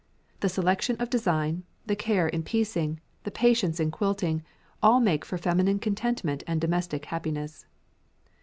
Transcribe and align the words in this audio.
The 0.39 0.49
selection 0.49 0.95
of 0.97 1.11
design, 1.11 1.61
the 1.85 1.95
care 1.95 2.27
in 2.27 2.41
piecing, 2.41 2.99
the 3.23 3.29
patience 3.29 3.79
in 3.79 3.91
quilting; 3.91 4.41
all 4.81 4.99
make 4.99 5.23
for 5.23 5.37
feminine 5.37 5.77
contentment 5.77 6.43
and 6.47 6.59
domestic 6.59 7.05
happiness. 7.05 7.67